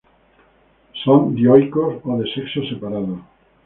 [1.03, 3.19] Son dioicos, o de sexos separados.